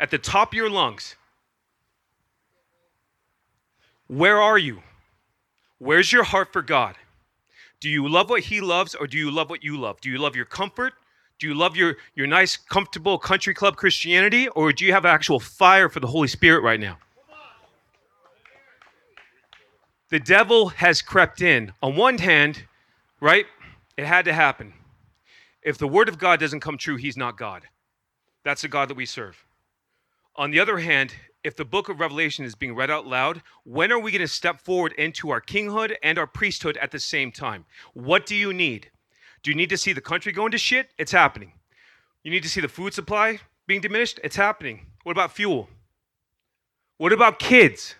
at 0.00 0.10
the 0.10 0.18
top 0.18 0.48
of 0.48 0.54
your 0.54 0.68
lungs? 0.68 1.14
Where 4.08 4.42
are 4.42 4.58
you? 4.58 4.82
Where's 5.78 6.10
your 6.10 6.24
heart 6.24 6.52
for 6.52 6.62
God? 6.62 6.96
Do 7.80 7.88
you 7.88 8.08
love 8.08 8.30
what 8.30 8.42
he 8.42 8.60
loves 8.60 8.94
or 8.94 9.06
do 9.06 9.18
you 9.18 9.30
love 9.30 9.50
what 9.50 9.62
you 9.62 9.76
love? 9.78 10.00
Do 10.00 10.10
you 10.10 10.18
love 10.18 10.34
your 10.34 10.44
comfort? 10.44 10.94
Do 11.38 11.46
you 11.46 11.54
love 11.54 11.76
your, 11.76 11.96
your 12.14 12.26
nice, 12.26 12.56
comfortable 12.56 13.18
country 13.18 13.52
club 13.52 13.76
Christianity 13.76 14.48
or 14.48 14.72
do 14.72 14.84
you 14.84 14.92
have 14.92 15.04
actual 15.04 15.38
fire 15.38 15.88
for 15.88 16.00
the 16.00 16.06
Holy 16.06 16.28
Spirit 16.28 16.62
right 16.62 16.80
now? 16.80 16.98
The 20.08 20.20
devil 20.20 20.68
has 20.68 21.02
crept 21.02 21.42
in. 21.42 21.72
On 21.82 21.96
one 21.96 22.18
hand, 22.18 22.64
right? 23.20 23.46
It 23.96 24.06
had 24.06 24.24
to 24.26 24.32
happen. 24.32 24.72
If 25.62 25.78
the 25.78 25.88
word 25.88 26.08
of 26.08 26.18
God 26.18 26.38
doesn't 26.38 26.60
come 26.60 26.78
true, 26.78 26.96
he's 26.96 27.16
not 27.16 27.36
God. 27.36 27.64
That's 28.44 28.62
the 28.62 28.68
God 28.68 28.88
that 28.88 28.96
we 28.96 29.04
serve. 29.04 29.44
On 30.36 30.50
the 30.50 30.60
other 30.60 30.78
hand, 30.78 31.12
if 31.46 31.54
the 31.54 31.64
book 31.64 31.88
of 31.88 32.00
Revelation 32.00 32.44
is 32.44 32.56
being 32.56 32.74
read 32.74 32.90
out 32.90 33.06
loud, 33.06 33.40
when 33.62 33.92
are 33.92 34.00
we 34.00 34.10
going 34.10 34.20
to 34.20 34.26
step 34.26 34.60
forward 34.60 34.92
into 34.94 35.30
our 35.30 35.40
kinghood 35.40 35.94
and 36.02 36.18
our 36.18 36.26
priesthood 36.26 36.76
at 36.78 36.90
the 36.90 36.98
same 36.98 37.30
time? 37.30 37.64
What 37.94 38.26
do 38.26 38.34
you 38.34 38.52
need? 38.52 38.90
Do 39.44 39.52
you 39.52 39.56
need 39.56 39.70
to 39.70 39.78
see 39.78 39.92
the 39.92 40.00
country 40.00 40.32
going 40.32 40.50
to 40.50 40.58
shit? 40.58 40.90
It's 40.98 41.12
happening. 41.12 41.52
You 42.24 42.32
need 42.32 42.42
to 42.42 42.48
see 42.48 42.60
the 42.60 42.68
food 42.68 42.94
supply 42.94 43.38
being 43.68 43.80
diminished? 43.80 44.18
It's 44.24 44.34
happening. 44.34 44.86
What 45.04 45.12
about 45.12 45.30
fuel? 45.30 45.68
What 46.98 47.12
about 47.12 47.38
kids? 47.38 47.94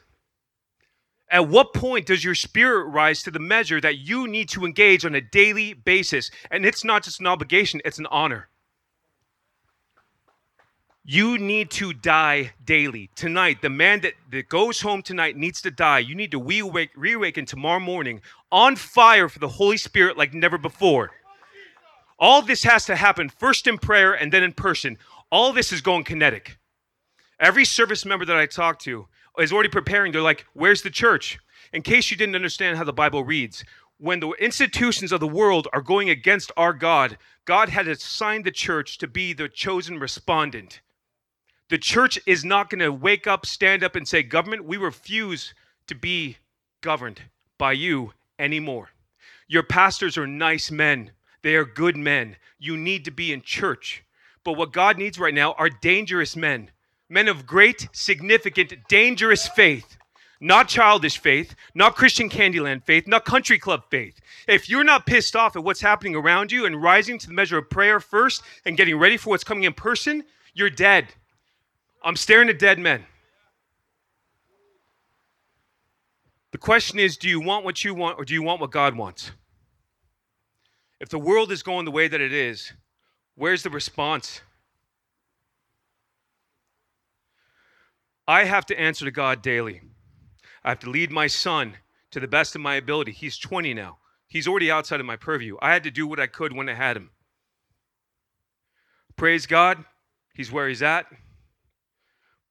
At 1.30 1.48
what 1.48 1.72
point 1.72 2.06
does 2.06 2.24
your 2.24 2.34
spirit 2.34 2.86
rise 2.86 3.22
to 3.22 3.30
the 3.30 3.38
measure 3.38 3.80
that 3.80 3.98
you 3.98 4.26
need 4.26 4.48
to 4.48 4.64
engage 4.64 5.04
on 5.04 5.14
a 5.14 5.20
daily 5.20 5.72
basis? 5.72 6.32
And 6.50 6.66
it's 6.66 6.82
not 6.82 7.04
just 7.04 7.20
an 7.20 7.28
obligation, 7.28 7.80
it's 7.84 8.00
an 8.00 8.06
honor. 8.06 8.48
You 11.08 11.38
need 11.38 11.70
to 11.70 11.92
die 11.92 12.50
daily. 12.64 13.10
Tonight, 13.14 13.62
the 13.62 13.70
man 13.70 14.00
that, 14.00 14.14
that 14.32 14.48
goes 14.48 14.80
home 14.80 15.02
tonight 15.02 15.36
needs 15.36 15.62
to 15.62 15.70
die. 15.70 16.00
You 16.00 16.16
need 16.16 16.32
to 16.32 16.88
reawaken 16.96 17.46
tomorrow 17.46 17.78
morning 17.78 18.20
on 18.50 18.74
fire 18.74 19.28
for 19.28 19.38
the 19.38 19.46
Holy 19.46 19.76
Spirit 19.76 20.18
like 20.18 20.34
never 20.34 20.58
before. 20.58 21.12
All 22.18 22.42
this 22.42 22.64
has 22.64 22.86
to 22.86 22.96
happen 22.96 23.28
first 23.28 23.68
in 23.68 23.78
prayer 23.78 24.14
and 24.14 24.32
then 24.32 24.42
in 24.42 24.52
person. 24.52 24.98
All 25.30 25.52
this 25.52 25.72
is 25.72 25.80
going 25.80 26.02
kinetic. 26.02 26.58
Every 27.38 27.64
service 27.64 28.04
member 28.04 28.24
that 28.24 28.36
I 28.36 28.46
talk 28.46 28.80
to 28.80 29.06
is 29.38 29.52
already 29.52 29.68
preparing. 29.68 30.10
They're 30.10 30.22
like, 30.22 30.44
Where's 30.54 30.82
the 30.82 30.90
church? 30.90 31.38
In 31.72 31.82
case 31.82 32.10
you 32.10 32.16
didn't 32.16 32.34
understand 32.34 32.78
how 32.78 32.84
the 32.84 32.92
Bible 32.92 33.22
reads, 33.22 33.64
when 33.98 34.18
the 34.18 34.32
institutions 34.40 35.12
of 35.12 35.20
the 35.20 35.28
world 35.28 35.68
are 35.72 35.82
going 35.82 36.10
against 36.10 36.50
our 36.56 36.72
God, 36.72 37.16
God 37.44 37.68
had 37.68 37.86
assigned 37.86 38.44
the 38.44 38.50
church 38.50 38.98
to 38.98 39.06
be 39.06 39.32
the 39.32 39.48
chosen 39.48 40.00
respondent. 40.00 40.80
The 41.68 41.78
church 41.78 42.18
is 42.26 42.44
not 42.44 42.70
going 42.70 42.80
to 42.80 42.92
wake 42.92 43.26
up, 43.26 43.44
stand 43.44 43.82
up, 43.82 43.96
and 43.96 44.06
say, 44.06 44.22
Government, 44.22 44.64
we 44.64 44.76
refuse 44.76 45.54
to 45.88 45.94
be 45.94 46.36
governed 46.80 47.22
by 47.58 47.72
you 47.72 48.12
anymore. 48.38 48.90
Your 49.48 49.62
pastors 49.62 50.16
are 50.16 50.26
nice 50.26 50.70
men, 50.70 51.12
they 51.42 51.54
are 51.56 51.64
good 51.64 51.96
men. 51.96 52.36
You 52.58 52.76
need 52.76 53.04
to 53.04 53.10
be 53.10 53.32
in 53.32 53.42
church. 53.42 54.02
But 54.44 54.54
what 54.54 54.72
God 54.72 54.98
needs 54.98 55.18
right 55.18 55.34
now 55.34 55.52
are 55.52 55.68
dangerous 55.68 56.36
men 56.36 56.70
Men 57.08 57.28
of 57.28 57.46
great, 57.46 57.88
significant, 57.92 58.74
dangerous 58.88 59.46
faith. 59.46 59.96
Not 60.40 60.68
childish 60.68 61.18
faith, 61.18 61.54
not 61.74 61.94
Christian 61.94 62.28
Candyland 62.28 62.84
faith, 62.84 63.06
not 63.06 63.24
country 63.24 63.58
club 63.58 63.84
faith. 63.90 64.20
If 64.48 64.68
you're 64.68 64.84
not 64.84 65.06
pissed 65.06 65.34
off 65.34 65.56
at 65.56 65.64
what's 65.64 65.80
happening 65.80 66.14
around 66.14 66.52
you 66.52 66.66
and 66.66 66.82
rising 66.82 67.18
to 67.18 67.26
the 67.28 67.32
measure 67.32 67.58
of 67.58 67.70
prayer 67.70 68.00
first 68.00 68.42
and 68.66 68.76
getting 68.76 68.98
ready 68.98 69.16
for 69.16 69.30
what's 69.30 69.44
coming 69.44 69.64
in 69.64 69.72
person, 69.72 70.24
you're 70.52 70.68
dead. 70.68 71.06
I'm 72.06 72.14
staring 72.14 72.48
at 72.48 72.60
dead 72.60 72.78
men. 72.78 73.04
The 76.52 76.58
question 76.58 77.00
is 77.00 77.16
do 77.16 77.28
you 77.28 77.40
want 77.40 77.64
what 77.64 77.82
you 77.82 77.94
want 77.96 78.16
or 78.16 78.24
do 78.24 78.32
you 78.32 78.42
want 78.42 78.60
what 78.60 78.70
God 78.70 78.96
wants? 78.96 79.32
If 81.00 81.08
the 81.08 81.18
world 81.18 81.50
is 81.50 81.64
going 81.64 81.84
the 81.84 81.90
way 81.90 82.06
that 82.06 82.20
it 82.20 82.32
is, 82.32 82.72
where's 83.34 83.64
the 83.64 83.70
response? 83.70 84.40
I 88.28 88.44
have 88.44 88.66
to 88.66 88.80
answer 88.80 89.04
to 89.04 89.10
God 89.10 89.42
daily. 89.42 89.82
I 90.62 90.68
have 90.68 90.78
to 90.80 90.90
lead 90.90 91.10
my 91.10 91.26
son 91.26 91.76
to 92.12 92.20
the 92.20 92.28
best 92.28 92.54
of 92.54 92.60
my 92.60 92.76
ability. 92.76 93.10
He's 93.10 93.36
20 93.36 93.74
now. 93.74 93.98
He's 94.28 94.46
already 94.46 94.70
outside 94.70 95.00
of 95.00 95.06
my 95.06 95.16
purview. 95.16 95.56
I 95.60 95.72
had 95.72 95.82
to 95.82 95.90
do 95.90 96.06
what 96.06 96.20
I 96.20 96.28
could 96.28 96.52
when 96.52 96.68
I 96.68 96.74
had 96.74 96.96
him. 96.96 97.10
Praise 99.16 99.46
God, 99.46 99.84
he's 100.34 100.52
where 100.52 100.68
he's 100.68 100.82
at. 100.82 101.06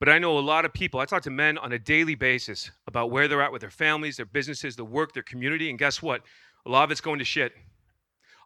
But 0.05 0.11
I 0.11 0.19
know 0.19 0.37
a 0.37 0.39
lot 0.39 0.65
of 0.65 0.71
people, 0.71 0.99
I 0.99 1.05
talk 1.05 1.23
to 1.23 1.31
men 1.31 1.57
on 1.57 1.71
a 1.71 1.79
daily 1.79 2.13
basis 2.13 2.69
about 2.85 3.09
where 3.09 3.27
they're 3.27 3.41
at 3.41 3.51
with 3.51 3.61
their 3.61 3.71
families, 3.71 4.17
their 4.17 4.27
businesses, 4.27 4.75
their 4.75 4.85
work, 4.85 5.13
their 5.13 5.23
community. 5.23 5.71
And 5.71 5.79
guess 5.79 5.99
what? 5.99 6.21
A 6.67 6.69
lot 6.69 6.83
of 6.83 6.91
it's 6.91 7.01
going 7.01 7.17
to 7.17 7.25
shit. 7.25 7.53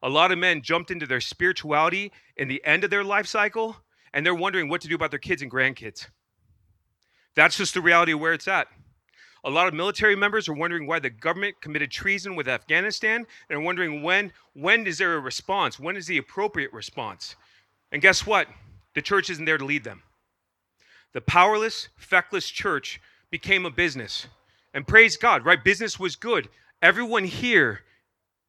A 0.01 0.07
lot 0.07 0.31
of 0.31 0.37
men 0.37 0.61
jumped 0.61 0.89
into 0.89 1.05
their 1.05 1.19
spirituality 1.19 2.13
in 2.37 2.47
the 2.47 2.63
end 2.63 2.85
of 2.85 2.89
their 2.89 3.03
life 3.03 3.27
cycle, 3.27 3.75
and 4.13 4.25
they're 4.25 4.33
wondering 4.33 4.69
what 4.69 4.79
to 4.79 4.87
do 4.87 4.95
about 4.95 5.11
their 5.11 5.19
kids 5.19 5.41
and 5.41 5.51
grandkids. 5.51 6.07
That's 7.35 7.57
just 7.57 7.73
the 7.73 7.81
reality 7.81 8.13
of 8.13 8.21
where 8.21 8.31
it's 8.31 8.47
at. 8.47 8.69
A 9.43 9.49
lot 9.49 9.67
of 9.67 9.73
military 9.73 10.15
members 10.15 10.47
are 10.47 10.53
wondering 10.53 10.87
why 10.87 10.99
the 10.99 11.09
government 11.09 11.59
committed 11.59 11.91
treason 11.91 12.37
with 12.37 12.47
Afghanistan 12.47 13.27
and 13.49 13.59
are 13.59 13.61
wondering 13.61 14.01
when 14.01 14.31
when 14.53 14.87
is 14.87 14.97
there 14.97 15.15
a 15.15 15.19
response? 15.19 15.77
When 15.77 15.97
is 15.97 16.07
the 16.07 16.19
appropriate 16.19 16.71
response? 16.71 17.35
And 17.91 18.01
guess 18.01 18.25
what? 18.25 18.47
The 18.95 19.01
church 19.01 19.29
isn't 19.29 19.43
there 19.43 19.57
to 19.57 19.65
lead 19.65 19.83
them. 19.83 20.03
The 21.13 21.21
powerless, 21.21 21.89
feckless 21.95 22.49
church 22.49 23.01
became 23.31 23.65
a 23.65 23.71
business. 23.71 24.27
And 24.73 24.87
praise 24.87 25.17
God, 25.17 25.45
right? 25.45 25.63
Business 25.63 25.99
was 25.99 26.15
good. 26.15 26.49
Everyone 26.81 27.23
here 27.23 27.81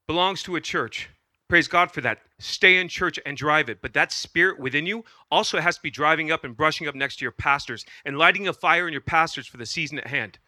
belongs 0.07 0.43
to 0.45 0.57
a 0.57 0.61
church. 0.61 1.09
Praise 1.49 1.67
God 1.67 1.90
for 1.90 2.00
that. 2.02 2.21
Stay 2.38 2.76
in 2.76 2.88
church 2.88 3.19
and 3.26 3.37
drive 3.37 3.69
it. 3.69 3.83
But 3.83 3.93
that 3.95 4.12
spirit 4.12 4.61
within 4.61 4.87
you 4.87 5.05
also 5.31 5.61
has 5.61 5.76
to 5.76 5.83
be 5.83 5.90
driving 5.90 6.31
up 6.31 6.45
and 6.45 6.57
brushing 6.57 6.87
up 6.87 6.95
next 6.95 7.17
to 7.17 7.25
your 7.25 7.33
pastors 7.33 7.85
and 8.05 8.17
lighting 8.17 8.47
a 8.47 8.52
fire 8.52 8.87
in 8.87 8.93
your 8.93 9.00
pastors 9.00 9.47
for 9.47 9.57
the 9.57 9.67
season 9.67 9.99
at 9.99 10.07
hand. 10.07 10.38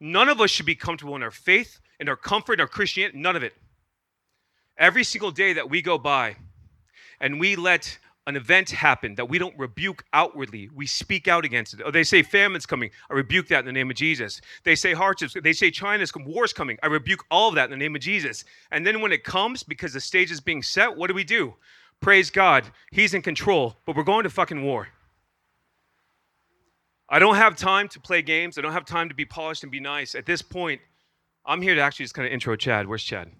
None 0.00 0.28
of 0.28 0.40
us 0.40 0.50
should 0.50 0.66
be 0.66 0.74
comfortable 0.74 1.16
in 1.16 1.22
our 1.22 1.30
faith, 1.30 1.80
in 2.00 2.08
our 2.08 2.16
comfort, 2.16 2.54
in 2.54 2.60
our 2.60 2.66
Christianity. 2.66 3.18
None 3.18 3.36
of 3.36 3.42
it. 3.42 3.54
Every 4.78 5.04
single 5.04 5.30
day 5.30 5.52
that 5.54 5.68
we 5.68 5.82
go 5.82 5.98
by 5.98 6.36
and 7.20 7.40
we 7.40 7.56
let 7.56 7.98
an 8.26 8.34
event 8.36 8.70
happen 8.70 9.14
that 9.14 9.28
we 9.28 9.38
don't 9.38 9.56
rebuke 9.56 10.04
outwardly, 10.12 10.68
we 10.74 10.86
speak 10.86 11.28
out 11.28 11.44
against 11.44 11.74
it. 11.74 11.82
Or 11.84 11.92
they 11.92 12.02
say 12.02 12.22
famine's 12.22 12.66
coming, 12.66 12.90
I 13.08 13.14
rebuke 13.14 13.48
that 13.48 13.60
in 13.60 13.66
the 13.66 13.72
name 13.72 13.90
of 13.90 13.96
Jesus. 13.96 14.40
They 14.64 14.74
say 14.74 14.94
hardships, 14.94 15.36
they 15.40 15.52
say 15.52 15.70
China's 15.70 16.10
coming, 16.10 16.28
war's 16.28 16.52
coming, 16.52 16.76
I 16.82 16.88
rebuke 16.88 17.24
all 17.30 17.48
of 17.48 17.54
that 17.54 17.66
in 17.66 17.70
the 17.70 17.76
name 17.76 17.94
of 17.94 18.02
Jesus. 18.02 18.44
And 18.72 18.84
then 18.84 19.00
when 19.00 19.12
it 19.12 19.22
comes, 19.22 19.62
because 19.62 19.92
the 19.92 20.00
stage 20.00 20.30
is 20.30 20.40
being 20.40 20.62
set, 20.62 20.96
what 20.96 21.06
do 21.06 21.14
we 21.14 21.24
do? 21.24 21.54
Praise 22.00 22.30
God, 22.30 22.64
He's 22.90 23.14
in 23.14 23.22
control, 23.22 23.76
but 23.86 23.96
we're 23.96 24.02
going 24.02 24.24
to 24.24 24.30
fucking 24.30 24.62
war. 24.62 24.88
I 27.08 27.20
don't 27.20 27.36
have 27.36 27.54
time 27.54 27.88
to 27.88 28.00
play 28.00 28.20
games. 28.20 28.58
I 28.58 28.62
don't 28.62 28.72
have 28.72 28.84
time 28.84 29.08
to 29.08 29.14
be 29.14 29.24
polished 29.24 29.62
and 29.62 29.70
be 29.70 29.78
nice. 29.78 30.16
At 30.16 30.26
this 30.26 30.42
point, 30.42 30.80
I'm 31.44 31.62
here 31.62 31.76
to 31.76 31.80
actually 31.80 32.04
just 32.04 32.14
kind 32.14 32.26
of 32.26 32.32
intro 32.32 32.56
Chad. 32.56 32.88
Where's 32.88 33.04
Chad? 33.04 33.30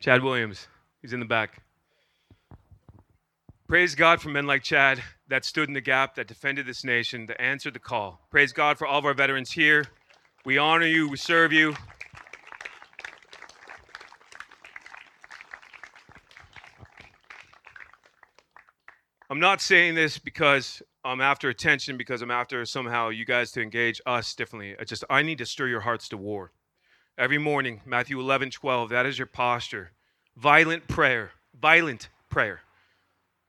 Chad 0.00 0.22
Williams. 0.22 0.68
He's 1.00 1.14
in 1.14 1.20
the 1.20 1.26
back. 1.26 1.62
Praise 3.70 3.94
God 3.94 4.20
for 4.20 4.30
men 4.30 4.48
like 4.48 4.64
Chad 4.64 5.00
that 5.28 5.44
stood 5.44 5.68
in 5.68 5.74
the 5.74 5.80
gap, 5.80 6.16
that 6.16 6.26
defended 6.26 6.66
this 6.66 6.82
nation, 6.82 7.26
that 7.26 7.40
answered 7.40 7.72
the 7.72 7.78
call. 7.78 8.20
Praise 8.28 8.52
God 8.52 8.76
for 8.76 8.84
all 8.84 8.98
of 8.98 9.04
our 9.04 9.14
veterans 9.14 9.52
here. 9.52 9.84
We 10.44 10.58
honor 10.58 10.86
you, 10.86 11.08
we 11.08 11.16
serve 11.16 11.52
you. 11.52 11.76
I'm 19.30 19.38
not 19.38 19.60
saying 19.60 19.94
this 19.94 20.18
because 20.18 20.82
I'm 21.04 21.20
after 21.20 21.48
attention, 21.48 21.96
because 21.96 22.22
I'm 22.22 22.32
after 22.32 22.66
somehow 22.66 23.10
you 23.10 23.24
guys 23.24 23.52
to 23.52 23.62
engage 23.62 24.00
us 24.04 24.34
differently. 24.34 24.74
I 24.80 24.82
just 24.82 25.04
I 25.08 25.22
need 25.22 25.38
to 25.38 25.46
stir 25.46 25.68
your 25.68 25.82
hearts 25.82 26.08
to 26.08 26.16
war. 26.16 26.50
Every 27.16 27.38
morning, 27.38 27.82
Matthew 27.86 28.18
11, 28.18 28.50
12, 28.50 28.88
that 28.88 29.06
is 29.06 29.16
your 29.16 29.28
posture. 29.28 29.92
Violent 30.36 30.88
prayer, 30.88 31.30
violent 31.54 32.08
prayer. 32.28 32.62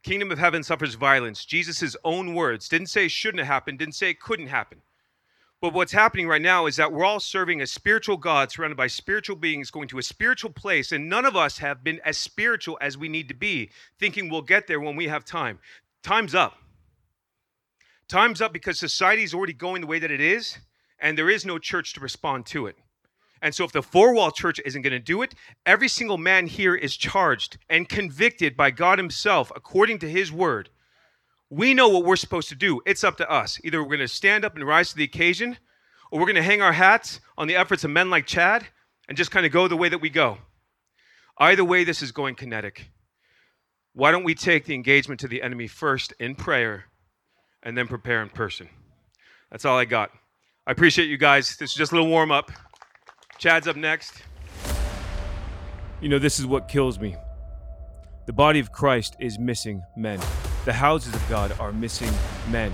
Kingdom 0.03 0.31
of 0.31 0.39
heaven 0.39 0.63
suffers 0.63 0.95
violence. 0.95 1.45
Jesus' 1.45 1.95
own 2.03 2.33
words 2.33 2.67
didn't 2.67 2.87
say 2.87 3.05
it 3.05 3.11
shouldn't 3.11 3.39
have 3.39 3.47
happened, 3.47 3.79
didn't 3.79 3.95
say 3.95 4.09
it 4.09 4.19
couldn't 4.19 4.47
happen. 4.47 4.81
But 5.61 5.73
what's 5.73 5.91
happening 5.91 6.27
right 6.27 6.41
now 6.41 6.65
is 6.65 6.75
that 6.77 6.91
we're 6.91 7.05
all 7.05 7.19
serving 7.19 7.61
a 7.61 7.67
spiritual 7.67 8.17
God 8.17 8.51
surrounded 8.51 8.77
by 8.77 8.87
spiritual 8.87 9.35
beings 9.35 9.69
going 9.69 9.87
to 9.89 9.99
a 9.99 10.03
spiritual 10.03 10.49
place, 10.49 10.91
and 10.91 11.07
none 11.07 11.23
of 11.23 11.35
us 11.35 11.59
have 11.59 11.83
been 11.83 11.99
as 12.03 12.17
spiritual 12.17 12.79
as 12.81 12.97
we 12.97 13.07
need 13.07 13.27
to 13.27 13.35
be, 13.35 13.69
thinking 13.99 14.27
we'll 14.27 14.41
get 14.41 14.65
there 14.65 14.79
when 14.79 14.95
we 14.95 15.07
have 15.07 15.23
time. 15.23 15.59
Time's 16.01 16.33
up. 16.33 16.57
Time's 18.07 18.41
up 18.41 18.51
because 18.51 18.79
society's 18.79 19.35
already 19.35 19.53
going 19.53 19.81
the 19.81 19.87
way 19.87 19.99
that 19.99 20.09
it 20.09 20.19
is, 20.19 20.57
and 20.97 21.15
there 21.15 21.29
is 21.29 21.45
no 21.45 21.59
church 21.59 21.93
to 21.93 21.99
respond 21.99 22.47
to 22.47 22.65
it. 22.65 22.75
And 23.41 23.55
so, 23.55 23.63
if 23.63 23.71
the 23.71 23.81
four 23.81 24.13
wall 24.13 24.31
church 24.31 24.61
isn't 24.63 24.81
going 24.81 24.91
to 24.91 24.99
do 24.99 25.21
it, 25.21 25.33
every 25.65 25.87
single 25.87 26.17
man 26.17 26.45
here 26.45 26.75
is 26.75 26.95
charged 26.95 27.57
and 27.69 27.89
convicted 27.89 28.55
by 28.55 28.69
God 28.71 28.99
Himself 28.99 29.51
according 29.55 29.99
to 29.99 30.09
His 30.09 30.31
word. 30.31 30.69
We 31.49 31.73
know 31.73 31.89
what 31.89 32.05
we're 32.05 32.15
supposed 32.15 32.49
to 32.49 32.55
do. 32.55 32.81
It's 32.85 33.03
up 33.03 33.17
to 33.17 33.29
us. 33.29 33.59
Either 33.63 33.81
we're 33.81 33.89
going 33.89 33.99
to 33.99 34.07
stand 34.07 34.45
up 34.45 34.55
and 34.55 34.65
rise 34.65 34.91
to 34.91 34.95
the 34.95 35.03
occasion, 35.03 35.57
or 36.11 36.19
we're 36.19 36.25
going 36.25 36.35
to 36.35 36.43
hang 36.43 36.61
our 36.61 36.73
hats 36.73 37.19
on 37.37 37.47
the 37.47 37.55
efforts 37.55 37.83
of 37.83 37.91
men 37.91 38.09
like 38.09 38.25
Chad 38.25 38.67
and 39.09 39.17
just 39.17 39.31
kind 39.31 39.45
of 39.45 39.51
go 39.51 39.67
the 39.67 39.75
way 39.75 39.89
that 39.89 40.01
we 40.01 40.09
go. 40.09 40.37
Either 41.37 41.65
way, 41.65 41.83
this 41.83 42.01
is 42.01 42.11
going 42.11 42.35
kinetic. 42.35 42.91
Why 43.93 44.11
don't 44.11 44.23
we 44.23 44.35
take 44.35 44.65
the 44.65 44.75
engagement 44.75 45.19
to 45.21 45.27
the 45.27 45.41
enemy 45.41 45.67
first 45.67 46.13
in 46.19 46.35
prayer 46.35 46.85
and 47.63 47.77
then 47.77 47.87
prepare 47.87 48.21
in 48.21 48.29
person? 48.29 48.69
That's 49.49 49.65
all 49.65 49.77
I 49.77 49.85
got. 49.85 50.11
I 50.65 50.71
appreciate 50.71 51.09
you 51.09 51.17
guys. 51.17 51.57
This 51.57 51.71
is 51.71 51.75
just 51.75 51.91
a 51.91 51.95
little 51.95 52.09
warm 52.09 52.31
up. 52.31 52.51
Chad's 53.41 53.67
up 53.67 53.75
next. 53.75 54.21
You 55.99 56.09
know, 56.09 56.19
this 56.19 56.39
is 56.39 56.45
what 56.45 56.67
kills 56.67 56.99
me. 56.99 57.15
The 58.27 58.33
body 58.33 58.59
of 58.59 58.71
Christ 58.71 59.15
is 59.19 59.39
missing 59.39 59.81
men. 59.97 60.19
The 60.65 60.73
houses 60.73 61.15
of 61.15 61.27
God 61.27 61.51
are 61.59 61.71
missing 61.71 62.13
men. 62.51 62.71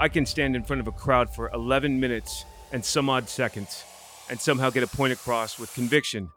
I 0.00 0.08
can 0.08 0.24
stand 0.24 0.56
in 0.56 0.64
front 0.64 0.80
of 0.80 0.86
a 0.86 0.92
crowd 0.92 1.28
for 1.34 1.50
11 1.52 2.00
minutes 2.00 2.46
and 2.72 2.82
some 2.82 3.10
odd 3.10 3.28
seconds 3.28 3.84
and 4.30 4.40
somehow 4.40 4.70
get 4.70 4.82
a 4.82 4.86
point 4.86 5.12
across 5.12 5.58
with 5.58 5.74
conviction. 5.74 6.30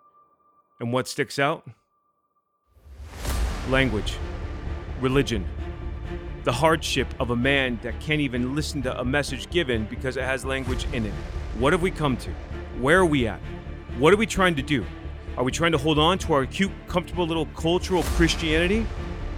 And 0.81 0.91
what 0.91 1.07
sticks 1.07 1.39
out? 1.39 1.65
Language, 3.69 4.17
religion, 4.99 5.47
the 6.43 6.51
hardship 6.51 7.07
of 7.21 7.29
a 7.29 7.37
man 7.37 7.79
that 7.83 8.01
can't 8.01 8.19
even 8.19 8.53
listen 8.53 8.81
to 8.81 8.99
a 8.99 9.05
message 9.05 9.49
given 9.49 9.85
because 9.85 10.17
it 10.17 10.23
has 10.25 10.43
language 10.43 10.85
in 10.91 11.05
it. 11.05 11.13
What 11.57 11.71
have 11.71 11.81
we 11.81 11.89
come 11.89 12.17
to? 12.17 12.31
Where 12.79 12.99
are 12.99 13.05
we 13.05 13.25
at? 13.25 13.39
What 13.97 14.13
are 14.13 14.17
we 14.17 14.25
trying 14.25 14.55
to 14.55 14.61
do? 14.61 14.85
Are 15.37 15.45
we 15.45 15.51
trying 15.51 15.71
to 15.71 15.77
hold 15.77 15.97
on 15.97 16.17
to 16.19 16.33
our 16.33 16.45
cute, 16.45 16.71
comfortable 16.87 17.25
little 17.25 17.45
cultural 17.47 18.03
Christianity? 18.03 18.85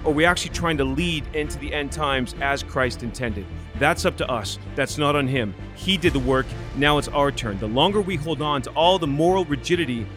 Or 0.03 0.09
are 0.09 0.13
we 0.13 0.25
actually 0.25 0.55
trying 0.55 0.77
to 0.77 0.83
lead 0.83 1.23
into 1.35 1.59
the 1.59 1.71
end 1.71 1.91
times 1.91 2.33
as 2.41 2.63
Christ 2.63 3.03
intended? 3.03 3.45
That's 3.77 4.05
up 4.05 4.17
to 4.17 4.27
us. 4.27 4.57
That's 4.75 4.97
not 4.97 5.15
on 5.15 5.27
Him. 5.27 5.53
He 5.75 5.97
did 5.97 6.13
the 6.13 6.19
work. 6.19 6.47
Now 6.75 6.97
it's 6.97 7.09
our 7.09 7.31
turn. 7.31 7.59
The 7.59 7.67
longer 7.67 8.01
we 8.01 8.15
hold 8.15 8.41
on 8.41 8.63
to 8.63 8.71
all 8.71 8.97
the 8.97 9.07
moral 9.07 9.45
rigidity, 9.45 10.07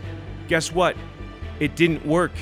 guess 0.49 0.73
what? 0.73 0.97
It 1.59 1.77
didn't 1.77 2.07
work. 2.07 2.33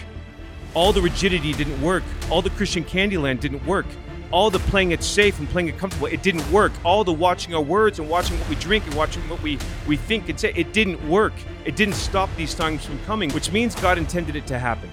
All 0.74 0.92
the 0.92 1.02
rigidity 1.02 1.54
didn't 1.54 1.82
work. 1.82 2.04
All 2.30 2.40
the 2.40 2.50
Christian 2.50 2.84
Candyland 2.84 3.40
didn't 3.40 3.66
work 3.66 3.86
all 4.30 4.50
the 4.50 4.58
playing 4.58 4.92
it 4.92 5.02
safe 5.02 5.38
and 5.38 5.48
playing 5.48 5.68
it 5.68 5.78
comfortable, 5.78 6.06
it 6.06 6.22
didn't 6.22 6.50
work. 6.50 6.72
All 6.84 7.04
the 7.04 7.12
watching 7.12 7.54
our 7.54 7.62
words 7.62 7.98
and 7.98 8.08
watching 8.08 8.38
what 8.38 8.48
we 8.48 8.56
drink 8.56 8.86
and 8.86 8.94
watching 8.94 9.22
what 9.28 9.42
we, 9.42 9.58
we 9.86 9.96
think 9.96 10.28
and 10.28 10.38
say, 10.38 10.52
it 10.54 10.72
didn't 10.72 11.06
work. 11.08 11.32
It 11.64 11.76
didn't 11.76 11.94
stop 11.94 12.28
these 12.36 12.54
times 12.54 12.84
from 12.84 12.98
coming, 13.04 13.30
which 13.32 13.52
means 13.52 13.74
God 13.74 13.98
intended 13.98 14.36
it 14.36 14.46
to 14.48 14.58
happen. 14.58 14.90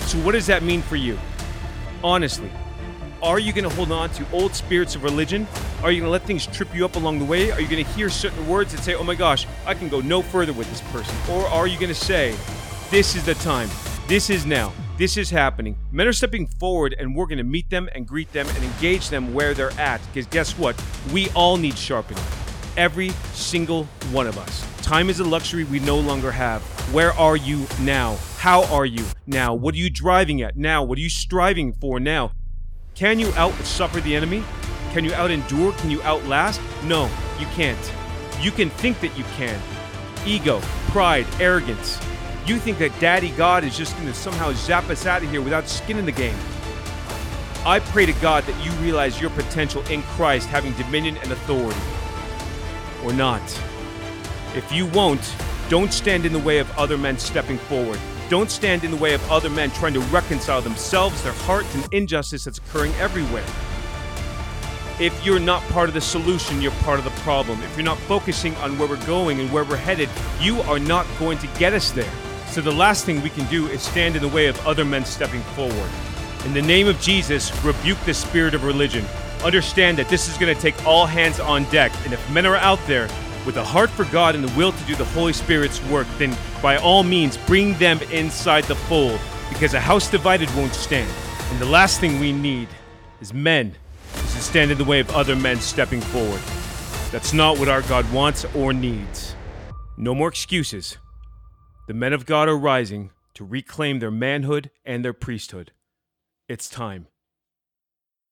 So, 0.00 0.18
what 0.18 0.32
does 0.32 0.46
that 0.46 0.62
mean 0.62 0.82
for 0.82 0.96
you? 0.96 1.18
Honestly, 2.02 2.50
are 3.22 3.38
you 3.38 3.52
going 3.52 3.68
to 3.68 3.74
hold 3.74 3.90
on 3.90 4.10
to 4.10 4.30
old 4.32 4.54
spirits 4.54 4.94
of 4.94 5.02
religion? 5.02 5.46
Are 5.82 5.90
you 5.90 6.00
going 6.00 6.08
to 6.08 6.10
let 6.10 6.22
things 6.22 6.46
trip 6.46 6.72
you 6.74 6.84
up 6.84 6.94
along 6.96 7.18
the 7.18 7.24
way? 7.24 7.50
Are 7.50 7.60
you 7.60 7.68
going 7.68 7.84
to 7.84 7.90
hear 7.92 8.08
certain 8.08 8.46
words 8.48 8.72
and 8.74 8.82
say, 8.82 8.94
oh 8.94 9.02
my 9.02 9.16
gosh, 9.16 9.46
I 9.66 9.74
can 9.74 9.88
go 9.88 10.00
no 10.00 10.22
further 10.22 10.52
with 10.52 10.70
this 10.70 10.80
person? 10.92 11.14
Or 11.30 11.46
are 11.48 11.66
you 11.66 11.78
going 11.78 11.88
to 11.88 11.94
say, 11.94 12.34
this 12.90 13.16
is 13.16 13.26
the 13.26 13.34
time, 13.34 13.68
this 14.06 14.30
is 14.30 14.46
now, 14.46 14.72
This 14.98 15.16
is 15.16 15.30
happening. 15.30 15.78
Men 15.92 16.08
are 16.08 16.12
stepping 16.12 16.48
forward, 16.48 16.92
and 16.98 17.14
we're 17.14 17.26
going 17.26 17.38
to 17.38 17.44
meet 17.44 17.70
them 17.70 17.88
and 17.94 18.04
greet 18.04 18.32
them 18.32 18.48
and 18.48 18.64
engage 18.64 19.10
them 19.10 19.32
where 19.32 19.54
they're 19.54 19.70
at. 19.78 20.04
Because 20.08 20.26
guess 20.26 20.58
what? 20.58 20.74
We 21.12 21.30
all 21.36 21.56
need 21.56 21.78
sharpening. 21.78 22.24
Every 22.76 23.10
single 23.32 23.84
one 24.10 24.26
of 24.26 24.36
us. 24.36 24.66
Time 24.82 25.08
is 25.08 25.20
a 25.20 25.24
luxury 25.24 25.62
we 25.62 25.78
no 25.78 26.00
longer 26.00 26.32
have. 26.32 26.62
Where 26.92 27.12
are 27.12 27.36
you 27.36 27.68
now? 27.80 28.16
How 28.38 28.64
are 28.74 28.84
you 28.84 29.04
now? 29.24 29.54
What 29.54 29.76
are 29.76 29.78
you 29.78 29.88
driving 29.88 30.42
at 30.42 30.56
now? 30.56 30.82
What 30.82 30.98
are 30.98 31.02
you 31.02 31.10
striving 31.10 31.74
for 31.74 32.00
now? 32.00 32.32
Can 32.96 33.20
you 33.20 33.32
out 33.36 33.54
suffer 33.62 34.00
the 34.00 34.16
enemy? 34.16 34.42
Can 34.90 35.04
you 35.04 35.14
out 35.14 35.30
endure? 35.30 35.74
Can 35.74 35.90
you 35.90 36.02
outlast? 36.02 36.60
No, 36.82 37.08
you 37.38 37.46
can't. 37.54 37.92
You 38.40 38.50
can 38.50 38.68
think 38.68 38.98
that 38.98 39.16
you 39.16 39.22
can. 39.36 39.60
Ego, 40.26 40.58
pride, 40.88 41.26
arrogance. 41.38 42.00
You 42.48 42.56
think 42.56 42.78
that 42.78 42.98
Daddy 42.98 43.28
God 43.32 43.62
is 43.62 43.76
just 43.76 43.94
going 43.96 44.06
to 44.08 44.14
somehow 44.14 44.54
zap 44.54 44.88
us 44.88 45.04
out 45.04 45.22
of 45.22 45.30
here 45.30 45.42
without 45.42 45.68
skin 45.68 45.98
in 45.98 46.06
the 46.06 46.12
game. 46.12 46.34
I 47.66 47.78
pray 47.78 48.06
to 48.06 48.12
God 48.22 48.44
that 48.44 48.64
you 48.64 48.72
realize 48.80 49.20
your 49.20 49.28
potential 49.28 49.82
in 49.88 50.00
Christ 50.02 50.48
having 50.48 50.72
dominion 50.72 51.18
and 51.18 51.30
authority. 51.30 51.78
Or 53.04 53.12
not. 53.12 53.42
If 54.56 54.72
you 54.72 54.86
won't, 54.86 55.36
don't 55.68 55.92
stand 55.92 56.24
in 56.24 56.32
the 56.32 56.38
way 56.38 56.56
of 56.58 56.70
other 56.78 56.96
men 56.96 57.18
stepping 57.18 57.58
forward. 57.58 58.00
Don't 58.30 58.50
stand 58.50 58.82
in 58.82 58.92
the 58.92 58.96
way 58.96 59.12
of 59.12 59.30
other 59.30 59.50
men 59.50 59.70
trying 59.72 59.92
to 59.92 60.00
reconcile 60.00 60.62
themselves, 60.62 61.22
their 61.22 61.34
hearts, 61.34 61.74
and 61.74 61.86
injustice 61.92 62.44
that's 62.44 62.56
occurring 62.56 62.94
everywhere. 62.94 63.44
If 64.98 65.22
you're 65.22 65.38
not 65.38 65.62
part 65.64 65.90
of 65.90 65.94
the 65.94 66.00
solution, 66.00 66.62
you're 66.62 66.72
part 66.80 66.98
of 66.98 67.04
the 67.04 67.20
problem. 67.20 67.62
If 67.62 67.76
you're 67.76 67.84
not 67.84 67.98
focusing 67.98 68.56
on 68.56 68.78
where 68.78 68.88
we're 68.88 69.04
going 69.04 69.38
and 69.38 69.52
where 69.52 69.64
we're 69.64 69.76
headed, 69.76 70.08
you 70.40 70.62
are 70.62 70.78
not 70.78 71.06
going 71.18 71.36
to 71.40 71.46
get 71.58 71.74
us 71.74 71.90
there. 71.90 72.10
So 72.50 72.60
the 72.60 72.72
last 72.72 73.04
thing 73.04 73.22
we 73.22 73.30
can 73.30 73.46
do 73.48 73.66
is 73.68 73.82
stand 73.82 74.16
in 74.16 74.22
the 74.22 74.28
way 74.28 74.46
of 74.46 74.66
other 74.66 74.84
men 74.84 75.04
stepping 75.04 75.42
forward. 75.54 75.90
In 76.44 76.54
the 76.54 76.62
name 76.62 76.88
of 76.88 77.00
Jesus, 77.00 77.52
rebuke 77.64 78.00
the 78.00 78.14
spirit 78.14 78.54
of 78.54 78.64
religion. 78.64 79.04
Understand 79.44 79.98
that 79.98 80.08
this 80.08 80.28
is 80.28 80.36
going 80.38 80.54
to 80.54 80.60
take 80.60 80.84
all 80.84 81.06
hands 81.06 81.38
on 81.38 81.64
deck, 81.64 81.92
and 82.04 82.12
if 82.12 82.30
men 82.30 82.46
are 82.46 82.56
out 82.56 82.80
there 82.86 83.08
with 83.46 83.56
a 83.56 83.64
heart 83.64 83.90
for 83.90 84.04
God 84.06 84.34
and 84.34 84.42
the 84.42 84.56
will 84.56 84.72
to 84.72 84.84
do 84.84 84.96
the 84.96 85.04
Holy 85.04 85.32
Spirit's 85.32 85.82
work, 85.84 86.06
then 86.16 86.36
by 86.60 86.76
all 86.76 87.02
means 87.02 87.36
bring 87.36 87.74
them 87.74 88.00
inside 88.10 88.64
the 88.64 88.74
fold, 88.74 89.20
because 89.50 89.74
a 89.74 89.80
house 89.80 90.10
divided 90.10 90.52
won't 90.56 90.74
stand. 90.74 91.10
And 91.50 91.60
the 91.60 91.66
last 91.66 92.00
thing 92.00 92.18
we 92.18 92.32
need 92.32 92.68
is 93.20 93.32
men 93.32 93.76
is 94.14 94.34
to 94.34 94.40
stand 94.40 94.70
in 94.70 94.78
the 94.78 94.84
way 94.84 95.00
of 95.00 95.10
other 95.10 95.36
men 95.36 95.60
stepping 95.60 96.00
forward. 96.00 96.40
That's 97.12 97.32
not 97.32 97.58
what 97.58 97.68
our 97.68 97.82
God 97.82 98.10
wants 98.12 98.44
or 98.54 98.72
needs. 98.72 99.34
No 99.96 100.14
more 100.14 100.28
excuses. 100.28 100.98
The 101.88 101.94
men 101.94 102.12
of 102.12 102.26
God 102.26 102.50
are 102.50 102.58
rising 102.58 103.12
to 103.32 103.46
reclaim 103.46 103.98
their 103.98 104.10
manhood 104.10 104.70
and 104.84 105.02
their 105.02 105.14
priesthood. 105.14 105.72
It's 106.46 106.68
time. 106.68 107.06